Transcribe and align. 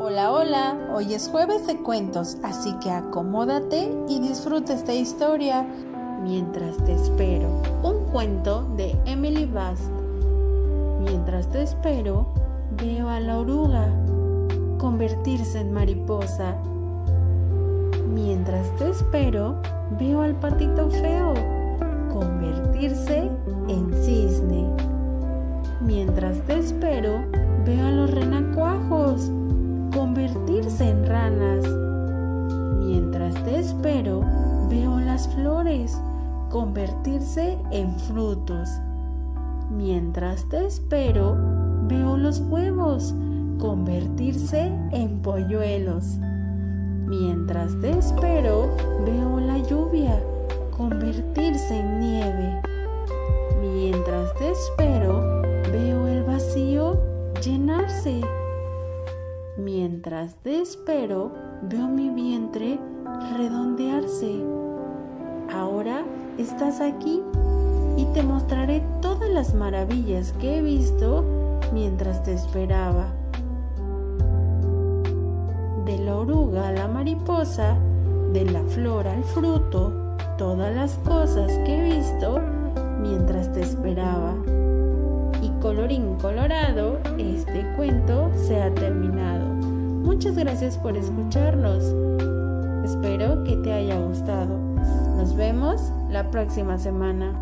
Hola, 0.00 0.32
hola, 0.32 0.76
hoy 0.92 1.14
es 1.14 1.28
jueves 1.28 1.68
de 1.68 1.76
cuentos, 1.76 2.36
así 2.42 2.74
que 2.80 2.90
acomódate 2.90 3.92
y 4.08 4.18
disfruta 4.18 4.74
esta 4.74 4.92
historia 4.92 5.64
mientras 6.22 6.76
te 6.78 6.94
espero. 6.94 7.62
Un 7.84 8.04
cuento 8.10 8.64
de 8.76 8.98
Emily 9.06 9.46
Bast. 9.46 9.88
Mientras 11.00 11.48
te 11.50 11.62
espero, 11.62 12.26
veo 12.76 13.08
a 13.08 13.20
la 13.20 13.38
oruga 13.38 13.88
convertirse 14.78 15.60
en 15.60 15.72
mariposa. 15.72 16.56
Mientras 18.12 18.74
te 18.76 18.90
espero, 18.90 19.62
veo 19.98 20.22
al 20.22 20.34
patito 20.34 20.90
feo 20.90 21.34
convertirse 22.12 23.30
en 23.68 23.92
cisne. 24.02 24.66
Mientras 25.80 26.40
te 26.46 26.58
espero, 26.58 27.43
convertirse 36.50 37.58
en 37.70 37.98
frutos. 38.00 38.68
Mientras 39.70 40.48
te 40.48 40.66
espero, 40.66 41.36
veo 41.88 42.16
los 42.16 42.40
huevos 42.40 43.14
convertirse 43.58 44.72
en 44.92 45.20
polluelos. 45.20 46.18
Mientras 47.06 47.78
te 47.80 47.90
espero, 47.98 48.68
veo 49.04 49.40
la 49.40 49.58
lluvia 49.58 50.20
convertirse 50.76 51.78
en 51.78 52.00
nieve. 52.00 52.62
Mientras 53.60 54.34
te 54.34 54.50
espero, 54.50 55.42
veo 55.72 56.06
el 56.06 56.22
vacío 56.24 57.00
llenarse. 57.42 58.20
Mientras 59.56 60.34
te 60.42 60.60
espero, 60.60 61.32
veo 61.62 61.88
mi 61.88 62.10
vientre 62.10 62.78
redondearse. 63.36 64.42
Estás 66.44 66.82
aquí 66.82 67.22
y 67.96 68.04
te 68.12 68.22
mostraré 68.22 68.82
todas 69.00 69.30
las 69.30 69.54
maravillas 69.54 70.32
que 70.32 70.58
he 70.58 70.60
visto 70.60 71.24
mientras 71.72 72.22
te 72.22 72.34
esperaba. 72.34 73.06
De 75.86 75.96
la 75.96 76.16
oruga 76.18 76.68
a 76.68 76.72
la 76.72 76.86
mariposa, 76.86 77.78
de 78.34 78.44
la 78.44 78.62
flor 78.64 79.08
al 79.08 79.24
fruto, 79.24 79.90
todas 80.36 80.74
las 80.74 80.98
cosas 80.98 81.50
que 81.64 81.78
he 81.78 81.96
visto 81.96 82.38
mientras 83.00 83.50
te 83.54 83.62
esperaba. 83.62 84.34
Y 85.40 85.48
colorín 85.62 86.16
colorado, 86.16 86.98
este 87.16 87.64
cuento 87.74 88.30
se 88.36 88.60
ha 88.60 88.72
terminado. 88.74 89.46
Muchas 89.46 90.36
gracias 90.36 90.76
por 90.76 90.94
escucharnos. 90.94 91.94
Te 93.64 93.72
haya 93.72 93.98
gustado. 93.98 94.58
Nos 95.16 95.34
vemos 95.34 95.90
la 96.10 96.30
próxima 96.30 96.76
semana. 96.76 97.32